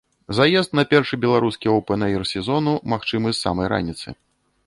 [0.37, 4.07] Заезд на першы беларускі оўпэн-эйр сезону магчымы з самай раніцы.